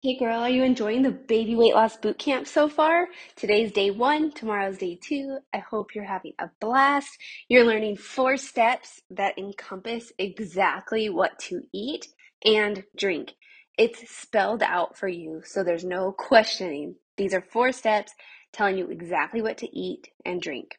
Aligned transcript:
Hey 0.00 0.16
girl, 0.16 0.42
are 0.42 0.48
you 0.48 0.62
enjoying 0.62 1.02
the 1.02 1.10
baby 1.10 1.56
weight 1.56 1.74
loss 1.74 1.96
boot 1.96 2.20
camp 2.20 2.46
so 2.46 2.68
far? 2.68 3.08
Today's 3.34 3.72
day 3.72 3.90
one, 3.90 4.30
tomorrow's 4.30 4.78
day 4.78 4.96
two. 5.02 5.38
I 5.52 5.58
hope 5.58 5.92
you're 5.92 6.04
having 6.04 6.34
a 6.38 6.50
blast. 6.60 7.18
You're 7.48 7.64
learning 7.64 7.96
four 7.96 8.36
steps 8.36 9.00
that 9.10 9.36
encompass 9.36 10.12
exactly 10.16 11.08
what 11.08 11.36
to 11.40 11.62
eat 11.74 12.06
and 12.44 12.84
drink. 12.96 13.34
It's 13.76 14.08
spelled 14.08 14.62
out 14.62 14.96
for 14.96 15.08
you, 15.08 15.42
so 15.44 15.64
there's 15.64 15.84
no 15.84 16.12
questioning. 16.12 16.94
These 17.16 17.34
are 17.34 17.42
four 17.50 17.72
steps 17.72 18.12
telling 18.52 18.78
you 18.78 18.90
exactly 18.90 19.42
what 19.42 19.58
to 19.58 19.76
eat 19.76 20.10
and 20.24 20.40
drink. 20.40 20.78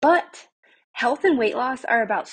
But 0.00 0.48
health 0.92 1.22
and 1.22 1.38
weight 1.38 1.54
loss 1.54 1.84
are 1.84 2.02
about 2.02 2.30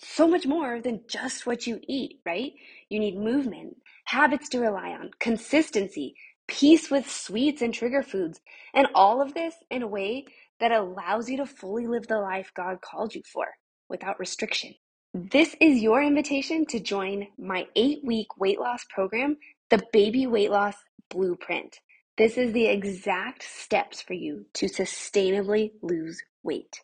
so 0.00 0.26
much 0.26 0.44
more 0.44 0.80
than 0.80 1.04
just 1.08 1.46
what 1.46 1.68
you 1.68 1.78
eat, 1.86 2.18
right? 2.26 2.50
You 2.88 2.98
need 2.98 3.16
movement 3.16 3.76
habits 4.04 4.48
to 4.50 4.60
rely 4.60 4.90
on, 4.90 5.10
consistency, 5.20 6.14
peace 6.48 6.90
with 6.90 7.10
sweets 7.10 7.62
and 7.62 7.74
trigger 7.74 8.02
foods, 8.02 8.40
and 8.74 8.88
all 8.94 9.22
of 9.22 9.34
this 9.34 9.54
in 9.70 9.82
a 9.82 9.88
way 9.88 10.26
that 10.60 10.72
allows 10.72 11.28
you 11.30 11.36
to 11.38 11.46
fully 11.46 11.86
live 11.86 12.06
the 12.08 12.18
life 12.18 12.52
God 12.54 12.80
called 12.82 13.14
you 13.14 13.22
for 13.32 13.46
without 13.88 14.20
restriction. 14.20 14.74
This 15.14 15.56
is 15.60 15.82
your 15.82 16.02
invitation 16.02 16.66
to 16.66 16.80
join 16.80 17.28
my 17.38 17.66
eight 17.76 18.00
week 18.04 18.38
weight 18.38 18.60
loss 18.60 18.84
program, 18.90 19.36
the 19.70 19.82
Baby 19.92 20.26
Weight 20.26 20.50
Loss 20.50 20.76
Blueprint. 21.10 21.78
This 22.18 22.38
is 22.38 22.52
the 22.52 22.66
exact 22.66 23.42
steps 23.42 24.02
for 24.02 24.14
you 24.14 24.46
to 24.54 24.66
sustainably 24.66 25.72
lose 25.82 26.22
weight. 26.42 26.80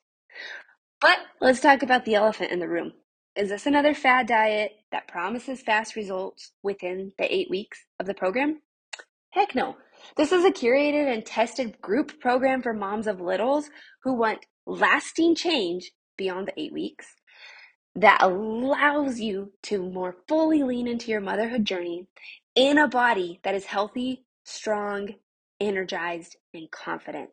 But 1.01 1.19
let's 1.41 1.61
talk 1.61 1.83
about 1.83 2.05
the 2.05 2.17
elephant 2.17 2.53
in 2.53 2.61
the 2.61 2.69
room 2.69 2.93
is 3.39 3.51
this 3.51 3.67
another 3.67 3.95
fad 3.95 4.27
diet 4.27 4.73
that 4.91 5.07
promises 5.07 5.63
fast 5.63 5.95
results 5.95 6.53
within 6.65 7.13
the 7.19 7.33
eight 7.33 7.49
weeks 7.49 7.85
of 8.01 8.07
the 8.07 8.15
program? 8.15 8.61
Heck 9.31 9.55
no. 9.55 9.77
This 10.17 10.33
is 10.33 10.45
a 10.45 10.51
curated 10.51 11.13
and 11.13 11.25
tested 11.25 11.81
group 11.81 12.19
program 12.21 12.63
for 12.63 12.75
moms 12.75 13.07
of 13.07 13.21
littles 13.21 13.71
who 14.03 14.15
want 14.15 14.45
lasting 14.67 15.37
change 15.37 15.93
beyond 16.17 16.49
the 16.49 16.61
eight 16.61 16.73
weeks 16.73 17.07
that 17.95 18.19
allows 18.23 19.21
you 19.21 19.53
to 19.63 19.79
more 19.89 20.17
fully 20.27 20.65
lean 20.65 20.89
into 20.89 21.11
your 21.11 21.21
motherhood 21.21 21.65
journey 21.65 22.07
in 22.57 22.77
a 22.77 22.89
body 22.89 23.39
that 23.45 23.55
is 23.55 23.67
healthy, 23.67 24.25
strong, 24.43 25.15
energized, 25.61 26.37
and 26.53 26.71
confident. 26.73 27.31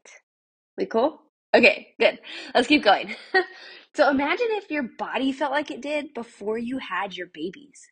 We 0.77 0.85
cool? 0.85 1.21
Okay, 1.55 1.95
good. 1.99 2.19
Let's 2.53 2.67
keep 2.67 2.83
going. 2.83 3.15
so 3.95 4.09
imagine 4.09 4.47
if 4.51 4.69
your 4.69 4.83
body 4.83 5.31
felt 5.31 5.51
like 5.53 5.71
it 5.71 5.81
did 5.81 6.13
before 6.13 6.57
you 6.57 6.79
had 6.79 7.15
your 7.15 7.27
babies. 7.33 7.88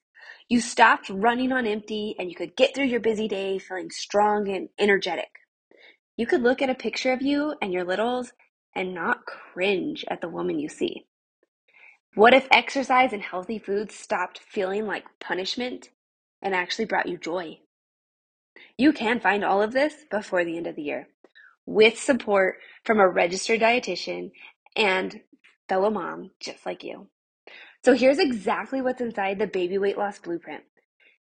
You 0.50 0.60
stopped 0.60 1.10
running 1.10 1.52
on 1.54 1.66
empty 1.66 2.16
and 2.20 2.30
you 2.30 2.36
could 2.36 2.56
get 2.58 2.76
through 2.76 2.88
your 2.88 3.00
busy 3.00 3.28
day 3.30 3.58
feeling 3.58 3.90
strong 3.90 4.50
and 4.50 4.70
energetic. 4.78 5.30
You 6.18 6.28
could 6.28 6.42
look 6.42 6.62
at 6.62 6.70
a 6.70 6.76
picture 6.76 7.14
of 7.14 7.22
you 7.22 7.56
and 7.62 7.72
your 7.72 7.86
littles 7.86 8.34
and 8.76 8.94
not 8.94 9.26
cringe 9.26 10.04
at 10.10 10.20
the 10.20 10.28
woman 10.28 10.60
you 10.60 10.68
see. 10.68 11.06
What 12.16 12.34
if 12.34 12.48
exercise 12.52 13.14
and 13.14 13.22
healthy 13.22 13.58
foods 13.58 13.96
stopped 13.96 14.40
feeling 14.40 14.86
like 14.86 15.06
punishment 15.22 15.90
and 16.42 16.54
actually 16.54 16.86
brought 16.86 17.08
you 17.08 17.18
joy? 17.18 17.60
You 18.78 18.92
can 18.92 19.22
find 19.22 19.44
all 19.44 19.62
of 19.62 19.72
this 19.72 20.06
before 20.12 20.44
the 20.44 20.58
end 20.58 20.68
of 20.68 20.76
the 20.76 20.84
year 20.84 21.08
with 21.66 21.98
support 21.98 22.58
from 22.84 23.00
a 23.00 23.08
registered 23.08 23.62
dietitian 23.62 24.32
and 24.76 25.22
fellow 25.68 25.90
mom 25.90 26.32
just 26.40 26.66
like 26.66 26.84
you. 26.84 27.08
So 27.84 27.94
here's 27.94 28.20
exactly 28.20 28.82
what's 28.82 29.02
inside 29.02 29.40
the 29.40 29.48
Baby 29.48 29.78
Weight 29.78 29.98
Loss 29.98 30.20
Blueprint. 30.20 30.64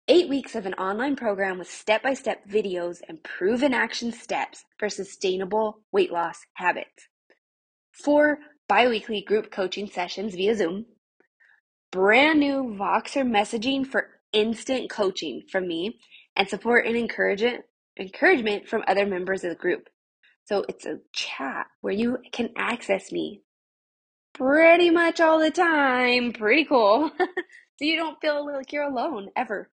Eight 0.06 0.28
weeks 0.28 0.54
of 0.54 0.66
an 0.66 0.74
online 0.74 1.16
program 1.16 1.58
with 1.58 1.70
step 1.70 2.02
by 2.02 2.12
step 2.12 2.46
videos 2.46 2.98
and 3.08 3.22
proven 3.22 3.72
action 3.72 4.12
steps 4.12 4.64
for 4.78 4.90
sustainable 4.90 5.80
weight 5.92 6.12
loss 6.12 6.40
habits. 6.54 7.08
Four 7.92 8.38
bi 8.68 8.86
weekly 8.88 9.22
group 9.22 9.50
coaching 9.50 9.88
sessions 9.88 10.34
via 10.34 10.54
Zoom. 10.54 10.84
Brand 11.90 12.40
new 12.40 12.76
Voxer 12.78 13.26
messaging 13.26 13.86
for 13.86 14.10
instant 14.34 14.90
coaching 14.90 15.42
from 15.50 15.66
me 15.66 15.98
and 16.36 16.48
support 16.48 16.86
and 16.86 16.96
encouragement, 16.96 17.62
encouragement 17.98 18.68
from 18.68 18.82
other 18.86 19.06
members 19.06 19.44
of 19.44 19.50
the 19.50 19.56
group. 19.56 19.88
So 20.44 20.66
it's 20.68 20.84
a 20.84 20.98
chat 21.14 21.68
where 21.80 21.94
you 21.94 22.18
can 22.30 22.50
access 22.58 23.10
me 23.10 23.40
pretty 24.34 24.90
much 24.90 25.20
all 25.20 25.38
the 25.38 25.50
time. 25.50 26.32
Pretty 26.32 26.64
cool. 26.64 27.10
so 27.18 27.26
you 27.80 27.96
don't 27.96 28.20
feel 28.20 28.44
like 28.44 28.72
you're 28.72 28.88
alone 28.88 29.30
ever. 29.36 29.70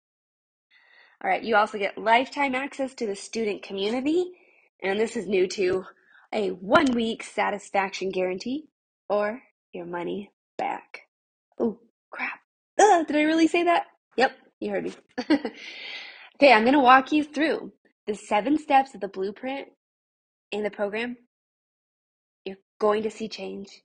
All 1.23 1.29
right, 1.29 1.41
you 1.41 1.55
also 1.55 1.77
get 1.77 1.97
lifetime 1.97 2.53
access 2.53 2.93
to 2.95 3.07
the 3.07 3.15
student 3.15 3.63
community, 3.63 4.31
and 4.83 4.99
this 4.99 5.15
is 5.15 5.27
new 5.27 5.47
too 5.47 5.85
a 6.33 6.49
one 6.49 6.91
week 6.93 7.23
satisfaction 7.23 8.09
guarantee 8.09 8.67
or 9.09 9.41
your 9.73 9.85
money 9.85 10.29
back. 10.57 11.03
Oh, 11.57 11.79
crap. 12.11 12.39
did 12.77 13.15
I 13.15 13.21
really 13.23 13.47
say 13.47 13.63
that? 13.63 13.85
Yep, 14.17 14.33
you 14.59 14.71
heard 14.71 14.83
me. 14.83 14.93
okay, 15.29 16.51
I'm 16.51 16.63
going 16.63 16.73
to 16.73 16.79
walk 16.79 17.11
you 17.13 17.23
through 17.23 17.71
the 18.07 18.15
seven 18.15 18.57
steps 18.57 18.95
of 18.95 19.01
the 19.01 19.07
blueprint 19.07 19.67
in 20.51 20.63
the 20.63 20.71
program, 20.71 21.17
you're 22.45 22.57
going 22.79 23.03
to 23.03 23.11
see 23.11 23.27
change. 23.27 23.83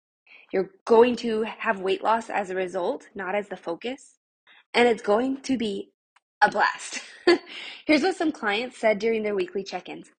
You're 0.52 0.70
going 0.84 1.16
to 1.16 1.42
have 1.44 1.80
weight 1.80 2.04
loss 2.04 2.28
as 2.28 2.50
a 2.50 2.54
result, 2.54 3.08
not 3.14 3.34
as 3.34 3.48
the 3.48 3.56
focus. 3.56 4.18
And 4.74 4.86
it's 4.88 5.02
going 5.02 5.40
to 5.42 5.56
be 5.56 5.92
a 6.42 6.50
blast. 6.50 7.00
Here's 7.86 8.02
what 8.02 8.16
some 8.16 8.32
clients 8.32 8.78
said 8.78 8.98
during 8.98 9.22
their 9.22 9.34
weekly 9.34 9.64
check 9.64 9.88
ins. 9.88 10.10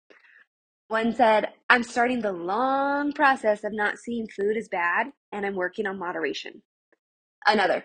One 0.89 1.15
said, 1.15 1.51
I'm 1.71 1.83
starting 1.83 2.21
the 2.21 2.33
long 2.33 3.13
process 3.13 3.65
of 3.65 3.73
not 3.73 3.99
seeing 3.99 4.27
food 4.29 4.57
as 4.57 4.69
bad, 4.69 5.09
and 5.33 5.47
I'm 5.47 5.57
working 5.57 5.87
on 5.87 5.99
moderation. 5.99 6.63
Another, 7.47 7.85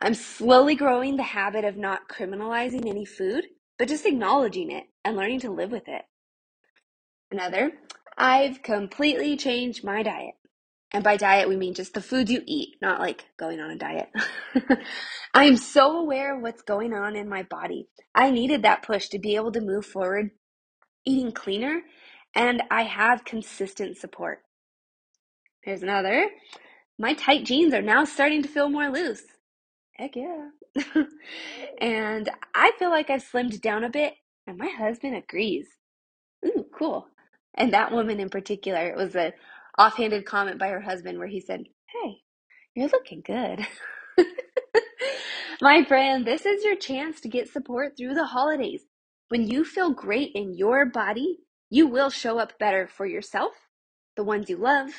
I'm 0.00 0.14
slowly 0.14 0.74
growing 0.74 1.16
the 1.16 1.22
habit 1.22 1.64
of 1.64 1.76
not 1.76 2.08
criminalizing 2.08 2.88
any 2.88 3.04
food, 3.04 3.46
but 3.78 3.88
just 3.88 4.06
acknowledging 4.06 4.70
it 4.70 4.84
and 5.04 5.16
learning 5.16 5.40
to 5.40 5.50
live 5.50 5.70
with 5.72 5.88
it. 5.88 6.02
Another, 7.30 7.72
I've 8.16 8.62
completely 8.62 9.36
changed 9.36 9.84
my 9.84 10.02
diet. 10.02 10.34
And 10.92 11.04
by 11.04 11.16
diet, 11.16 11.48
we 11.48 11.56
mean 11.56 11.74
just 11.74 11.94
the 11.94 12.02
foods 12.02 12.30
you 12.30 12.42
eat, 12.46 12.76
not 12.82 13.00
like 13.00 13.24
going 13.38 13.60
on 13.60 13.70
a 13.70 13.76
diet. 13.76 14.08
I'm 15.34 15.56
so 15.56 15.98
aware 15.98 16.34
of 16.36 16.42
what's 16.42 16.62
going 16.62 16.92
on 16.94 17.14
in 17.16 17.28
my 17.28 17.44
body. 17.44 17.88
I 18.14 18.30
needed 18.30 18.62
that 18.62 18.82
push 18.82 19.08
to 19.10 19.18
be 19.18 19.36
able 19.36 19.52
to 19.52 19.60
move 19.60 19.86
forward 19.86 20.30
eating 21.06 21.32
cleaner, 21.32 21.82
and 22.34 22.62
I 22.70 22.82
have 22.82 23.24
consistent 23.24 23.96
support. 23.96 24.40
Here's 25.62 25.82
another. 25.82 26.26
My 26.98 27.14
tight 27.14 27.44
jeans 27.44 27.74
are 27.74 27.82
now 27.82 28.04
starting 28.04 28.42
to 28.42 28.48
feel 28.48 28.68
more 28.68 28.90
loose. 28.90 29.22
Heck 29.94 30.16
yeah. 30.16 30.48
and 31.80 32.30
I 32.54 32.72
feel 32.78 32.90
like 32.90 33.10
I've 33.10 33.24
slimmed 33.24 33.60
down 33.60 33.84
a 33.84 33.90
bit, 33.90 34.14
and 34.46 34.58
my 34.58 34.68
husband 34.68 35.16
agrees. 35.16 35.66
Ooh, 36.44 36.66
cool. 36.74 37.06
And 37.54 37.72
that 37.72 37.92
woman 37.92 38.20
in 38.20 38.30
particular, 38.30 38.88
it 38.88 38.96
was 38.96 39.14
a 39.16 39.32
offhanded 39.78 40.26
comment 40.26 40.58
by 40.58 40.68
her 40.68 40.80
husband 40.80 41.18
where 41.18 41.28
he 41.28 41.40
said, 41.40 41.64
Hey, 41.88 42.16
you're 42.74 42.88
looking 42.88 43.22
good. 43.26 43.66
My 45.62 45.84
friend, 45.84 46.26
this 46.26 46.46
is 46.46 46.64
your 46.64 46.76
chance 46.76 47.20
to 47.22 47.28
get 47.28 47.48
support 47.52 47.96
through 47.96 48.14
the 48.14 48.26
holidays. 48.26 48.82
When 49.28 49.48
you 49.48 49.64
feel 49.64 49.92
great 49.92 50.32
in 50.34 50.54
your 50.56 50.86
body, 50.86 51.38
you 51.70 51.86
will 51.88 52.10
show 52.10 52.38
up 52.38 52.58
better 52.58 52.88
for 52.88 53.06
yourself, 53.06 53.52
the 54.16 54.24
ones 54.24 54.50
you 54.50 54.56
love, 54.58 54.90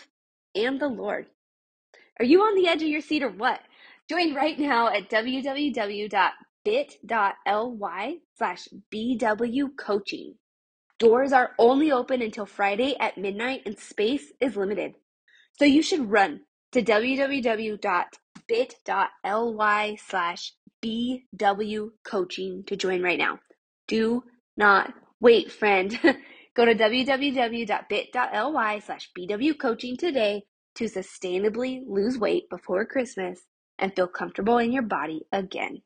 and 0.55 0.79
the 0.81 0.87
Lord. 0.89 1.27
Are 2.19 2.25
you 2.25 2.41
on 2.41 2.55
the 2.55 2.67
edge 2.69 2.81
of 2.83 2.89
your 2.89 3.01
seat 3.01 3.23
or 3.23 3.29
what? 3.29 3.61
Join 4.09 4.35
right 4.35 4.57
now 4.59 4.87
at 4.89 5.09
www.bit.ly 5.09 6.13
slash 8.37 8.67
BW 8.93 9.69
coaching. 9.77 10.35
Doors 11.01 11.33
are 11.33 11.51
only 11.57 11.91
open 11.91 12.21
until 12.21 12.45
Friday 12.45 12.95
at 12.99 13.17
midnight 13.17 13.63
and 13.65 13.79
space 13.79 14.31
is 14.39 14.55
limited. 14.55 14.93
So 15.57 15.65
you 15.65 15.81
should 15.81 16.11
run 16.11 16.41
to 16.73 16.83
www.bit.ly 16.83 17.79
slash 19.95 20.53
BW 20.83 21.89
coaching 22.05 22.63
to 22.67 22.75
join 22.75 23.01
right 23.01 23.17
now. 23.17 23.39
Do 23.87 24.25
not 24.55 24.93
wait, 25.19 25.51
friend. 25.51 25.99
Go 26.55 26.65
to 26.65 26.75
www.bit.ly 26.75 28.79
slash 28.79 29.09
BW 29.17 29.59
coaching 29.59 29.97
today 29.97 30.43
to 30.75 30.83
sustainably 30.83 31.81
lose 31.87 32.19
weight 32.19 32.47
before 32.47 32.85
Christmas 32.85 33.41
and 33.79 33.95
feel 33.95 34.07
comfortable 34.07 34.59
in 34.59 34.71
your 34.71 34.83
body 34.83 35.23
again. 35.31 35.81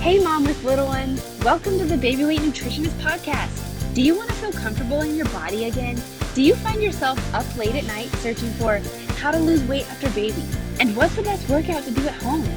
Hey, 0.00 0.18
mom 0.18 0.44
with 0.44 0.64
little 0.64 0.86
ones. 0.86 1.22
Welcome 1.44 1.78
to 1.78 1.84
the 1.84 1.96
Baby 1.96 2.24
Weight 2.24 2.40
Nutritionist 2.40 2.98
Podcast. 3.02 3.94
Do 3.94 4.00
you 4.00 4.16
want 4.16 4.30
to 4.30 4.34
feel 4.36 4.50
comfortable 4.50 5.02
in 5.02 5.14
your 5.14 5.28
body 5.28 5.66
again? 5.66 6.00
Do 6.34 6.40
you 6.40 6.54
find 6.54 6.82
yourself 6.82 7.18
up 7.34 7.44
late 7.56 7.74
at 7.74 7.84
night 7.84 8.08
searching 8.16 8.50
for 8.52 8.80
how 9.20 9.30
to 9.30 9.38
lose 9.38 9.62
weight 9.64 9.86
after 9.90 10.08
baby, 10.10 10.42
and 10.80 10.96
what's 10.96 11.14
the 11.14 11.22
best 11.22 11.46
workout 11.50 11.84
to 11.84 11.90
do 11.90 12.08
at 12.08 12.14
home. 12.22 12.48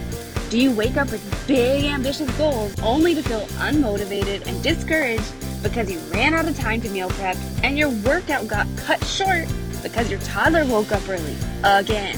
Do 0.50 0.57
you 0.57 0.72
wake 0.72 0.95
up 0.95 1.12
with 1.12 1.45
big, 1.45 1.84
ambitious 1.84 2.31
goals 2.38 2.74
only 2.81 3.13
to 3.13 3.22
feel 3.22 3.42
unmotivated 3.60 4.48
and 4.48 4.63
discouraged 4.63 5.34
because 5.62 5.92
you 5.92 6.00
ran 6.13 6.34
out 6.34 6.48
of 6.48 6.57
time 6.57 6.80
to 6.80 6.89
meal 6.89 7.10
prep 7.10 7.36
and 7.63 7.78
your 7.78 7.89
workout 7.89 8.48
got 8.48 8.68
cut 8.78 9.04
short 9.04 9.50
because 9.81 10.10
your 10.10 10.22
toddler 10.22 10.66
woke 10.66 10.94
up 10.94 11.01
early 11.10 11.36
again? 11.66 12.18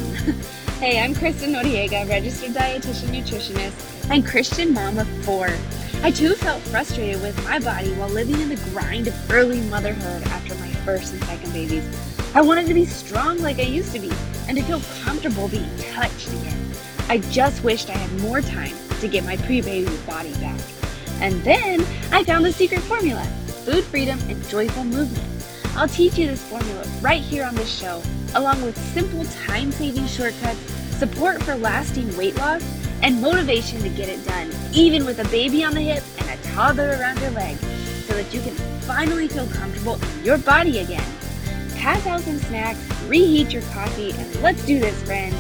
hey, 0.80 1.00
I'm 1.00 1.16
Kristen 1.16 1.54
Noriega, 1.54 2.08
registered 2.10 2.52
dietitian 2.52 3.08
nutritionist 3.08 4.10
and 4.12 4.28
Christian 4.28 4.74
mom 4.74 4.98
of 4.98 5.08
four. 5.24 5.50
I 6.04 6.12
too 6.12 6.34
felt 6.36 6.62
frustrated 6.64 7.22
with 7.22 7.42
my 7.46 7.60
body 7.60 7.94
while 7.94 8.10
living 8.10 8.42
in 8.42 8.50
the 8.50 8.58
grind 8.72 9.08
of 9.08 9.32
early 9.32 9.62
motherhood 9.62 10.24
after 10.24 10.54
my 10.56 10.68
first 10.84 11.14
and 11.14 11.24
second 11.24 11.54
babies. 11.54 11.86
I 12.36 12.42
wanted 12.42 12.68
to 12.68 12.74
be 12.74 12.86
strong 12.86 13.38
like 13.38 13.60
I 13.60 13.64
used 13.64 13.94
to 13.94 14.00
be 14.00 14.12
and 14.50 14.58
to 14.58 14.64
feel 14.64 14.82
comfortable 15.02 15.48
being 15.48 15.70
touched 15.78 16.28
again. 16.34 16.72
I 17.08 17.20
just 17.20 17.64
wished 17.64 17.90
I 17.90 17.94
had 17.94 18.22
more 18.22 18.42
time 18.42 18.76
to 19.00 19.08
get 19.08 19.24
my 19.24 19.38
pre 19.38 19.62
baby 19.62 19.96
body 20.06 20.34
back. 20.36 20.60
And 21.22 21.42
then 21.44 21.82
I 22.12 22.26
found 22.26 22.44
the 22.44 22.52
secret 22.52 22.82
formula 22.82 23.24
food 23.64 23.86
freedom 23.86 24.20
and 24.28 24.46
joyful 24.50 24.84
movement. 24.84 25.26
I'll 25.78 25.88
teach 25.88 26.18
you 26.18 26.28
this 26.28 26.44
formula 26.44 26.86
right 27.02 27.22
here 27.22 27.46
on 27.46 27.56
this 27.56 27.74
show, 27.74 28.02
along 28.36 28.62
with 28.62 28.78
simple 28.94 29.26
time 29.46 29.72
saving 29.72 30.08
shortcuts, 30.08 30.60
support 30.98 31.42
for 31.44 31.56
lasting 31.56 32.16
weight 32.16 32.36
loss, 32.38 32.64
and 33.02 33.22
motivation 33.22 33.82
to 33.82 33.90
get 33.90 34.10
it 34.10 34.24
done, 34.26 34.52
even 34.74 35.06
with 35.06 35.20
a 35.20 35.30
baby 35.30 35.64
on 35.64 35.74
the 35.74 35.82
hip 35.82 36.04
and 36.20 36.40
a 36.40 36.44
toddler 36.44 36.98
around 37.00 37.20
your 37.20 37.32
leg, 37.32 37.58
so 38.06 38.14
that 38.14 38.34
you 38.34 38.42
can 38.42 38.54
finally 38.82 39.28
feel 39.28 39.48
comfortable 39.48 39.96
in 39.96 40.24
your 40.24 40.38
body 40.38 40.80
again. 40.80 41.06
Pass 41.78 42.06
out 42.08 42.22
some 42.22 42.38
snacks, 42.38 42.80
reheat 43.08 43.52
your 43.52 43.64
coffee, 43.74 44.12
and 44.12 44.42
let's 44.42 44.66
do 44.66 44.80
this, 44.80 45.02
friends 45.04 45.36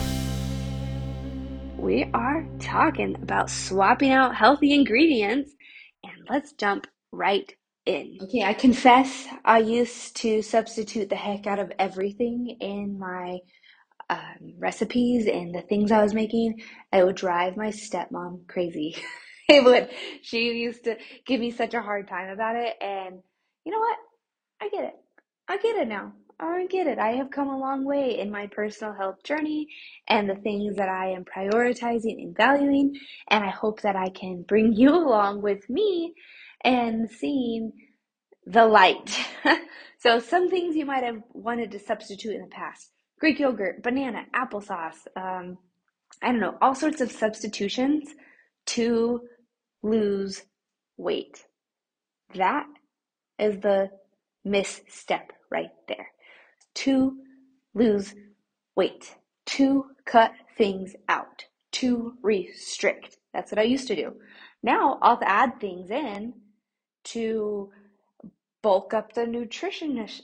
we 1.86 2.03
are 2.15 2.44
talking 2.59 3.13
about 3.21 3.48
swapping 3.48 4.12
out 4.12 4.33
healthy 4.33 4.74
ingredients, 4.74 5.51
and 6.03 6.13
let's 6.27 6.51
jump 6.53 6.88
right 7.12 7.53
in. 7.85 8.17
Okay, 8.23 8.43
I 8.43 8.53
confess 8.53 9.27
I 9.43 9.59
used 9.59 10.15
to 10.17 10.41
substitute 10.41 11.09
the 11.09 11.15
heck 11.15 11.47
out 11.47 11.59
of 11.59 11.71
everything 11.79 12.57
in 12.59 12.99
my 12.99 13.39
um, 14.09 14.53
recipes 14.57 15.27
and 15.27 15.53
the 15.53 15.61
things 15.61 15.91
I 15.91 16.03
was 16.03 16.13
making. 16.13 16.61
It 16.93 17.05
would 17.05 17.15
drive 17.15 17.57
my 17.57 17.67
stepmom 17.69 18.47
crazy. 18.47 18.95
it 19.49 19.63
would. 19.63 19.89
She 20.21 20.51
used 20.53 20.85
to 20.85 20.97
give 21.25 21.39
me 21.39 21.51
such 21.51 21.73
a 21.73 21.81
hard 21.81 22.07
time 22.07 22.29
about 22.29 22.55
it, 22.55 22.75
and 22.81 23.19
you 23.65 23.71
know 23.71 23.79
what? 23.79 23.97
I 24.61 24.69
get 24.69 24.85
it. 24.85 24.95
I 25.47 25.57
get 25.57 25.77
it 25.77 25.88
now. 25.88 26.13
I 26.39 26.67
get 26.67 26.88
it. 26.88 26.99
I 26.99 27.11
have 27.11 27.31
come 27.31 27.47
a 27.47 27.57
long 27.57 27.85
way 27.85 28.19
in 28.19 28.29
my 28.29 28.47
personal 28.47 28.93
health 28.93 29.23
journey 29.23 29.67
and 30.07 30.29
the 30.29 30.35
things 30.35 30.75
that 30.75 30.89
I 30.89 31.11
am 31.11 31.23
prioritizing 31.23 32.21
and 32.21 32.35
valuing. 32.35 32.93
And 33.29 33.43
I 33.43 33.49
hope 33.49 33.81
that 33.81 33.95
I 33.95 34.09
can 34.09 34.41
bring 34.41 34.73
you 34.73 34.89
along 34.95 35.41
with 35.41 35.69
me 35.69 36.13
and 36.65 37.09
seeing 37.09 37.71
the 38.45 38.65
light. 38.65 39.17
so, 40.00 40.19
some 40.19 40.50
things 40.50 40.75
you 40.75 40.85
might 40.85 41.03
have 41.03 41.21
wanted 41.33 41.71
to 41.71 41.79
substitute 41.79 42.35
in 42.35 42.41
the 42.41 42.47
past 42.47 42.91
Greek 43.19 43.39
yogurt, 43.39 43.83
banana, 43.83 44.25
applesauce, 44.35 45.07
um, 45.15 45.57
I 46.21 46.31
don't 46.31 46.41
know, 46.41 46.57
all 46.62 46.75
sorts 46.75 47.01
of 47.01 47.12
substitutions 47.12 48.09
to 48.67 49.21
lose 49.83 50.44
weight. 50.97 51.45
That 52.35 52.67
is 53.39 53.59
the 53.62 53.91
misstep 54.44 55.31
right 55.51 55.71
there 55.88 56.07
to 56.75 57.17
lose 57.73 58.13
weight, 58.75 59.15
to 59.45 59.85
cut 60.06 60.33
things 60.57 60.95
out, 61.09 61.45
to 61.73 62.13
restrict. 62.21 63.17
That's 63.33 63.51
what 63.51 63.59
I 63.59 63.63
used 63.63 63.88
to 63.89 63.95
do. 63.95 64.13
Now 64.63 64.97
I'll 65.01 65.19
add 65.23 65.59
things 65.59 65.91
in 65.91 66.33
to 67.05 67.71
bulk 68.61 68.93
up 68.93 69.13
the 69.13 69.21
nutritionist, 69.21 70.21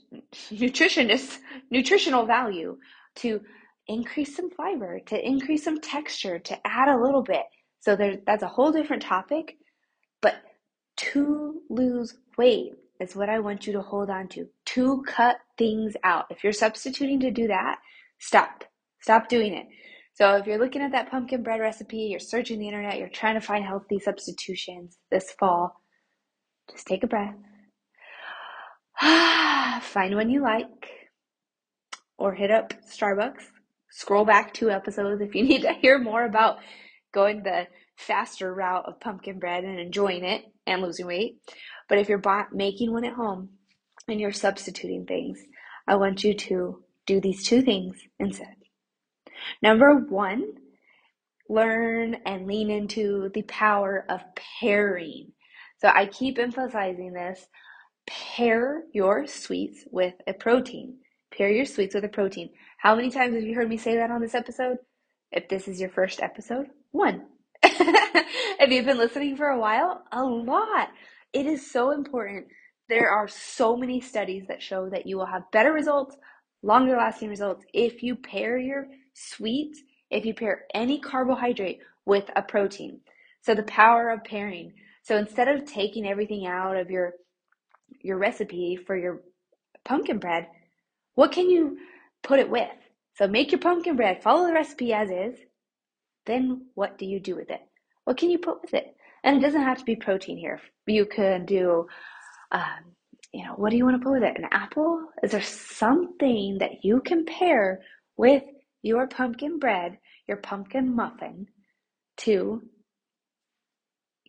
nutritionist, 0.51 1.37
nutritional 1.69 2.25
value, 2.25 2.77
to 3.15 3.41
increase 3.87 4.35
some 4.35 4.49
fiber, 4.51 4.99
to 5.05 5.27
increase 5.27 5.63
some 5.63 5.79
texture, 5.79 6.39
to 6.39 6.57
add 6.65 6.89
a 6.89 7.01
little 7.01 7.23
bit. 7.23 7.43
So 7.79 7.95
there, 7.95 8.17
that's 8.25 8.43
a 8.43 8.47
whole 8.47 8.71
different 8.71 9.03
topic. 9.03 9.57
But 10.21 10.35
to 10.97 11.61
lose 11.69 12.15
weight 12.37 12.73
is 12.99 13.15
what 13.15 13.29
I 13.29 13.39
want 13.39 13.67
you 13.67 13.73
to 13.73 13.81
hold 13.81 14.09
on 14.09 14.27
to. 14.29 14.47
To 14.67 15.03
cut 15.07 15.37
things 15.57 15.93
out. 16.03 16.25
If 16.29 16.43
you're 16.43 16.53
substituting 16.53 17.19
to 17.21 17.31
do 17.31 17.47
that, 17.47 17.77
stop. 18.19 18.63
Stop 19.01 19.29
doing 19.29 19.53
it. 19.53 19.67
So 20.13 20.35
if 20.35 20.45
you're 20.45 20.59
looking 20.59 20.81
at 20.81 20.91
that 20.91 21.09
pumpkin 21.09 21.41
bread 21.41 21.59
recipe, 21.59 21.97
you're 21.97 22.19
searching 22.19 22.59
the 22.59 22.67
internet, 22.67 22.99
you're 22.99 23.09
trying 23.09 23.35
to 23.35 23.41
find 23.41 23.65
healthy 23.65 23.99
substitutions 23.99 24.97
this 25.09 25.31
fall, 25.39 25.80
just 26.69 26.87
take 26.87 27.03
a 27.03 27.07
breath. 27.07 27.35
find 29.81 30.15
one 30.15 30.29
you 30.29 30.41
like 30.41 30.89
or 32.17 32.33
hit 32.33 32.51
up 32.51 32.73
Starbucks. 32.85 33.43
Scroll 33.89 34.25
back 34.25 34.53
two 34.53 34.69
episodes 34.69 35.21
if 35.21 35.35
you 35.35 35.43
need 35.47 35.63
to 35.63 35.73
hear 35.73 35.97
more 35.99 36.25
about 36.25 36.57
going 37.13 37.43
the 37.43 37.67
faster 37.97 38.53
route 38.53 38.85
of 38.87 38.99
pumpkin 38.99 39.39
bread 39.39 39.63
and 39.63 39.79
enjoying 39.79 40.23
it 40.23 40.43
and 40.65 40.81
losing 40.81 41.07
weight. 41.07 41.37
But 41.89 41.97
if 41.97 42.09
you're 42.09 42.21
making 42.51 42.93
one 42.93 43.05
at 43.05 43.13
home 43.13 43.49
and 44.07 44.19
you're 44.19 44.31
substituting 44.31 45.05
things, 45.05 45.39
I 45.87 45.95
want 45.95 46.23
you 46.23 46.33
to 46.33 46.83
do 47.05 47.19
these 47.19 47.43
two 47.43 47.61
things 47.61 47.97
instead. 48.19 48.55
Number 49.61 49.95
one, 49.95 50.43
learn 51.49 52.17
and 52.25 52.47
lean 52.47 52.69
into 52.69 53.29
the 53.33 53.41
power 53.43 54.05
of 54.07 54.21
pairing. 54.59 55.33
So 55.81 55.87
I 55.87 56.05
keep 56.05 56.37
emphasizing 56.37 57.13
this. 57.13 57.47
Pair 58.05 58.83
your 58.93 59.25
sweets 59.25 59.83
with 59.91 60.13
a 60.27 60.33
protein. 60.33 60.97
Pair 61.35 61.49
your 61.49 61.65
sweets 61.65 61.95
with 61.95 62.05
a 62.05 62.09
protein. 62.09 62.51
How 62.77 62.95
many 62.95 63.09
times 63.09 63.33
have 63.33 63.43
you 63.43 63.55
heard 63.55 63.69
me 63.69 63.77
say 63.77 63.95
that 63.95 64.11
on 64.11 64.21
this 64.21 64.35
episode? 64.35 64.77
If 65.31 65.49
this 65.49 65.67
is 65.67 65.79
your 65.79 65.89
first 65.89 66.21
episode, 66.21 66.67
one. 66.91 67.25
if 67.63 68.69
you've 68.69 68.85
been 68.85 68.97
listening 68.97 69.37
for 69.37 69.47
a 69.47 69.59
while, 69.59 70.03
a 70.11 70.23
lot. 70.23 70.89
It 71.33 71.47
is 71.47 71.71
so 71.71 71.91
important. 71.91 72.47
There 72.87 73.09
are 73.09 73.27
so 73.27 73.75
many 73.75 74.01
studies 74.01 74.43
that 74.49 74.61
show 74.61 74.89
that 74.89 75.07
you 75.07 75.17
will 75.17 75.25
have 75.25 75.49
better 75.51 75.71
results, 75.71 76.15
longer 76.61 76.95
lasting 76.95 77.29
results 77.29 77.65
if 77.73 78.03
you 78.03 78.15
pair 78.15 78.57
your 78.57 78.87
sweets, 79.13 79.81
if 80.11 80.25
you 80.25 80.33
pair 80.33 80.65
any 80.75 80.99
carbohydrate 80.99 81.79
with 82.05 82.29
a 82.35 82.41
protein. 82.41 83.00
So 83.41 83.55
the 83.55 83.63
power 83.63 84.09
of 84.09 84.23
pairing. 84.23 84.73
So 85.03 85.17
instead 85.17 85.48
of 85.48 85.65
taking 85.65 86.08
everything 86.08 86.46
out 86.46 86.77
of 86.77 86.89
your 86.89 87.13
your 88.01 88.17
recipe 88.17 88.77
for 88.77 88.96
your 88.96 89.22
pumpkin 89.84 90.17
bread, 90.17 90.48
what 91.15 91.31
can 91.31 91.50
you 91.50 91.77
put 92.24 92.39
it 92.39 92.50
with? 92.50 92.70
So 93.15 93.27
make 93.27 93.51
your 93.51 93.60
pumpkin 93.60 93.96
bread, 93.96 94.24
follow 94.24 94.48
the 94.48 94.53
recipe 94.53 94.93
as 94.93 95.10
is. 95.10 95.39
Then 96.25 96.67
what 96.75 96.98
do 96.98 97.05
you 97.05 97.20
do 97.20 97.36
with 97.36 97.50
it? 97.50 97.62
What 98.05 98.17
can 98.17 98.29
you 98.29 98.38
put 98.38 98.62
with 98.62 98.74
it? 98.74 98.96
And 99.24 99.38
it 99.38 99.41
doesn't 99.41 99.62
have 99.62 99.77
to 99.79 99.86
be 99.86 99.96
protein 99.96 100.38
here. 100.38 100.60
You 100.88 101.05
can 101.05 101.46
do, 101.46 101.88
um, 102.51 102.96
you 103.34 103.46
know, 103.46 103.53
what 103.55 103.72
do 103.72 103.77
you 103.77 103.86
want 103.86 104.00
to 104.00 104.03
put 104.03 104.13
with 104.13 104.24
it? 104.24 104.38
An 104.38 104.48
apple? 104.51 105.08
Is 105.24 105.31
there 105.31 105.41
something 105.41 106.58
that 106.60 106.84
you 106.84 107.01
can 107.01 107.25
pair 107.25 107.81
with 108.17 108.43
your 108.81 109.08
pumpkin 109.08 109.60
bread, 109.60 109.98
your 110.27 110.38
pumpkin 110.38 110.96
muffin, 110.96 111.48
to 112.17 112.62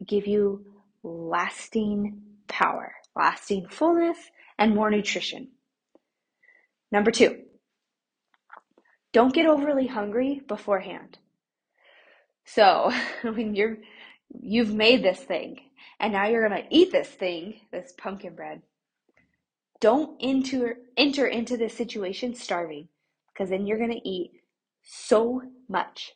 give 0.06 0.26
you 0.26 0.64
lasting 1.02 2.23
power, 2.49 2.94
lasting 3.16 3.68
fullness, 3.68 4.18
and 4.59 4.75
more 4.75 4.90
nutrition? 4.90 5.49
Number 6.90 7.11
two, 7.11 7.42
don't 9.12 9.35
get 9.35 9.47
overly 9.47 9.87
hungry 9.87 10.42
beforehand. 10.47 11.18
So 12.44 12.92
when 13.23 13.54
you're 13.54 13.78
you've 14.40 14.75
made 14.75 15.02
this 15.02 15.21
thing 15.21 15.61
and 16.00 16.12
now 16.12 16.26
you're 16.26 16.49
to 16.62 16.75
eat 16.76 16.90
this 16.90 17.09
thing, 17.09 17.61
this 17.71 17.92
pumpkin 17.97 18.35
bread. 18.35 18.62
Don't 19.80 20.16
enter 20.21 20.76
enter 20.97 21.26
into 21.26 21.56
this 21.56 21.76
situation 21.76 22.35
starving 22.35 22.88
because 23.32 23.50
then 23.50 23.66
you're 23.66 23.78
to 23.90 24.09
eat 24.09 24.32
so 24.82 25.42
much. 25.68 26.12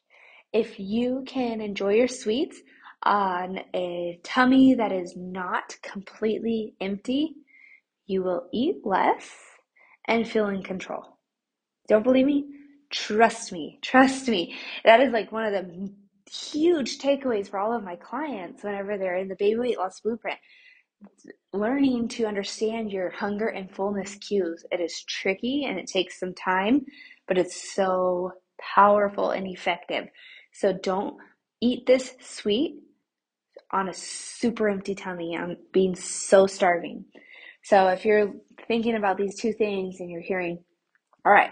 If 0.52 0.78
you 0.78 1.25
can 1.26 1.61
enjoy 1.61 1.95
your 1.95 2.09
sweets 2.09 2.61
on 3.03 3.61
a 3.75 4.21
tummy 4.25 4.75
that 4.75 4.93
is 4.93 5.15
not 5.17 5.76
completely 5.83 6.75
empty, 6.81 7.35
you 8.07 8.23
will 8.23 8.49
eat 8.53 8.85
less 8.85 9.31
and 10.07 10.29
feel 10.29 10.49
in 10.49 10.62
control. 10.62 11.19
Don't 11.88 12.03
believe 12.03 12.26
me? 12.26 12.47
Trust 12.91 13.53
me. 13.53 13.79
Trust 13.83 14.29
me. 14.29 14.57
That 14.85 15.00
is 15.00 15.12
like 15.12 15.33
one 15.33 15.45
of 15.45 15.53
the 15.53 15.93
huge 16.31 16.99
takeaways 16.99 17.49
for 17.49 17.59
all 17.59 17.73
of 17.73 17.85
my 17.85 17.97
clients 17.97 18.65
whenever 18.65 18.99
they're 18.99 19.17
in 19.17 19.29
the 19.29 19.37
baby 19.37 19.59
weight 19.59 19.79
loss 19.79 20.00
blueprint. 20.00 20.38
Learning 21.53 22.09
to 22.09 22.26
understand 22.26 22.91
your 22.91 23.11
hunger 23.11 23.49
and 23.49 23.71
fullness 23.71 24.17
cues. 24.17 24.65
It 24.71 24.81
is 24.81 25.05
tricky 25.05 25.65
and 25.67 25.79
it 25.79 25.87
takes 25.87 26.19
some 26.19 26.35
time, 26.35 26.85
but 27.29 27.38
it's 27.38 27.75
so 27.75 28.33
powerful 28.61 29.31
and 29.31 29.47
effective. 29.47 30.09
So 30.53 30.73
don't 30.73 31.17
eat 31.61 31.87
this 31.87 32.15
sweet 32.21 32.81
on 33.73 33.89
a 33.89 33.95
super 33.95 34.69
empty 34.69 34.95
tummy. 34.95 35.37
I'm 35.37 35.57
being 35.73 35.95
so 35.97 36.47
starving. 36.47 37.05
So 37.63 37.89
if 37.89 38.05
you're 38.05 38.33
thinking 38.69 38.97
about 38.97 39.17
these 39.17 39.39
two 39.39 39.53
things 39.53 40.01
and 40.01 40.11
you're 40.11 40.21
hearing, 40.21 40.63
all 41.25 41.33
right, 41.33 41.51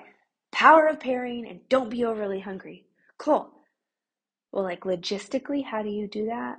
power 0.52 0.86
of 0.86 1.00
pairing 1.00 1.48
and 1.48 1.60
don't 1.68 1.90
be 1.90 2.04
overly 2.04 2.40
hungry. 2.40 2.86
Cool. 3.18 3.50
Well, 4.52 4.64
like 4.64 4.82
logistically, 4.82 5.64
how 5.64 5.82
do 5.82 5.88
you 5.88 6.06
do 6.06 6.26
that? 6.26 6.56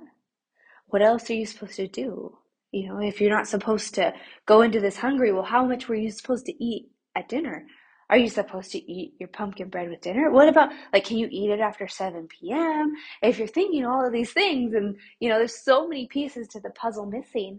What 0.88 1.02
else 1.02 1.30
are 1.30 1.34
you 1.34 1.46
supposed 1.46 1.76
to 1.76 1.88
do? 1.88 2.36
You 2.72 2.88
know, 2.88 3.00
if 3.00 3.20
you're 3.20 3.30
not 3.30 3.48
supposed 3.48 3.94
to 3.94 4.12
go 4.44 4.60
into 4.60 4.80
this 4.80 4.98
hungry, 4.98 5.32
well, 5.32 5.42
how 5.42 5.64
much 5.64 5.88
were 5.88 5.94
you 5.94 6.10
supposed 6.10 6.44
to 6.46 6.64
eat 6.64 6.90
at 7.14 7.28
dinner? 7.28 7.66
Are 8.08 8.18
you 8.18 8.28
supposed 8.28 8.70
to 8.72 8.92
eat 8.92 9.14
your 9.18 9.28
pumpkin 9.28 9.68
bread 9.68 9.90
with 9.90 10.00
dinner? 10.00 10.30
What 10.30 10.48
about, 10.48 10.70
like, 10.92 11.04
can 11.04 11.18
you 11.18 11.28
eat 11.30 11.50
it 11.50 11.60
after 11.60 11.88
7 11.88 12.28
p.m.? 12.28 12.92
If 13.22 13.38
you're 13.38 13.48
thinking 13.48 13.84
all 13.84 14.06
of 14.06 14.12
these 14.12 14.32
things 14.32 14.74
and, 14.74 14.96
you 15.18 15.28
know, 15.28 15.38
there's 15.38 15.64
so 15.64 15.88
many 15.88 16.06
pieces 16.06 16.46
to 16.48 16.60
the 16.60 16.70
puzzle 16.70 17.06
missing, 17.06 17.58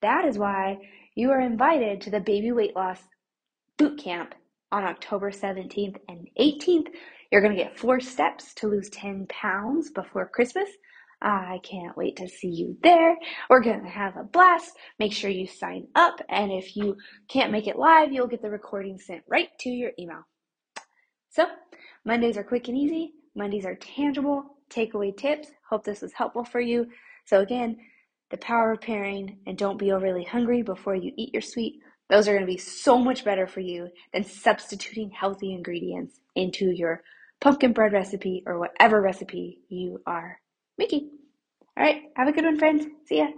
that 0.00 0.24
is 0.24 0.38
why 0.38 0.78
you 1.16 1.30
are 1.30 1.40
invited 1.40 2.00
to 2.02 2.10
the 2.10 2.20
baby 2.20 2.52
weight 2.52 2.76
loss 2.76 3.00
boot 3.78 3.98
camp 3.98 4.34
on 4.70 4.84
October 4.84 5.30
17th 5.30 5.96
and 6.08 6.28
18th. 6.38 6.88
You're 7.32 7.42
going 7.42 7.56
to 7.56 7.62
get 7.62 7.78
four 7.78 8.00
steps 8.00 8.54
to 8.54 8.68
lose 8.68 8.90
10 8.90 9.26
pounds 9.28 9.90
before 9.90 10.28
Christmas. 10.28 10.68
I 11.22 11.60
can't 11.62 11.96
wait 11.96 12.16
to 12.16 12.28
see 12.28 12.48
you 12.48 12.78
there. 12.82 13.16
We're 13.50 13.60
going 13.60 13.82
to 13.82 13.90
have 13.90 14.16
a 14.16 14.24
blast. 14.24 14.76
Make 14.98 15.12
sure 15.12 15.30
you 15.30 15.46
sign 15.46 15.86
up. 15.94 16.20
And 16.28 16.50
if 16.50 16.76
you 16.76 16.96
can't 17.28 17.52
make 17.52 17.66
it 17.66 17.78
live, 17.78 18.12
you'll 18.12 18.26
get 18.26 18.40
the 18.42 18.50
recording 18.50 18.98
sent 18.98 19.22
right 19.28 19.48
to 19.60 19.68
your 19.68 19.92
email. 19.98 20.26
So, 21.28 21.46
Mondays 22.04 22.38
are 22.38 22.44
quick 22.44 22.68
and 22.68 22.78
easy. 22.78 23.12
Mondays 23.34 23.66
are 23.66 23.74
tangible 23.74 24.56
takeaway 24.70 25.14
tips. 25.14 25.48
Hope 25.68 25.84
this 25.84 26.00
was 26.00 26.14
helpful 26.14 26.44
for 26.44 26.60
you. 26.60 26.86
So, 27.26 27.40
again, 27.40 27.76
the 28.30 28.38
power 28.38 28.72
of 28.72 28.80
pairing 28.80 29.38
and 29.46 29.58
don't 29.58 29.78
be 29.78 29.92
overly 29.92 30.24
hungry 30.24 30.62
before 30.62 30.94
you 30.94 31.12
eat 31.16 31.34
your 31.34 31.42
sweet. 31.42 31.80
Those 32.08 32.28
are 32.28 32.32
going 32.32 32.46
to 32.46 32.52
be 32.52 32.58
so 32.58 32.98
much 32.98 33.24
better 33.24 33.46
for 33.46 33.60
you 33.60 33.88
than 34.12 34.24
substituting 34.24 35.10
healthy 35.10 35.52
ingredients 35.52 36.18
into 36.34 36.70
your 36.70 37.02
pumpkin 37.40 37.72
bread 37.72 37.92
recipe 37.92 38.42
or 38.46 38.58
whatever 38.58 39.00
recipe 39.00 39.60
you 39.68 40.00
are 40.06 40.40
Mickey. 40.78 41.10
All 41.76 41.84
right, 41.84 42.04
have 42.16 42.28
a 42.28 42.32
good 42.32 42.44
one, 42.44 42.58
friends. 42.58 42.86
See 43.06 43.18
ya. 43.18 43.28